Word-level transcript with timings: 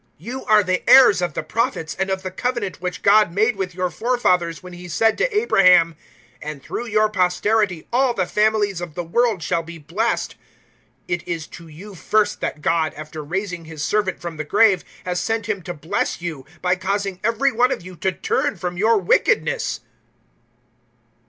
003:025 0.01 0.07
"You 0.25 0.45
are 0.45 0.63
the 0.63 0.89
heirs 0.89 1.21
of 1.21 1.33
the 1.35 1.43
Prophets, 1.43 1.93
and 1.99 2.09
of 2.09 2.23
the 2.23 2.31
Covenant 2.31 2.81
which 2.81 3.03
God 3.03 3.31
made 3.31 3.55
with 3.55 3.75
your 3.75 3.91
forefathers 3.91 4.63
when 4.63 4.73
He 4.73 4.87
said 4.87 5.15
to 5.19 5.37
Abraham, 5.39 5.95
`And 6.41 6.59
through 6.59 6.87
your 6.87 7.07
posterity 7.07 7.87
all 7.93 8.15
the 8.15 8.25
families 8.25 8.81
of 8.81 8.95
the 8.95 9.03
world 9.03 9.43
shall 9.43 9.61
be 9.61 9.77
blessed.' 9.77 10.33
003:026 11.07 11.13
It 11.13 11.27
is 11.27 11.45
to 11.49 11.67
you 11.67 11.93
first 11.93 12.41
that 12.41 12.63
God, 12.63 12.95
after 12.95 13.23
raising 13.23 13.65
His 13.65 13.83
Servant 13.83 14.19
from 14.19 14.37
the 14.37 14.43
grave, 14.43 14.83
has 15.05 15.19
sent 15.19 15.47
Him 15.47 15.61
to 15.61 15.73
bless 15.75 16.19
you, 16.19 16.47
by 16.63 16.75
causing 16.77 17.19
every 17.23 17.51
one 17.51 17.71
of 17.71 17.83
you 17.83 17.95
to 17.97 18.11
turn 18.11 18.55
from 18.55 18.77
your 18.77 18.97
wickedness." 18.97 19.81